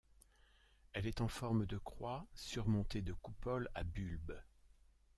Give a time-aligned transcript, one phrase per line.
[0.93, 4.33] Elle est en forme de croix surmontée de coupoles à bulbe.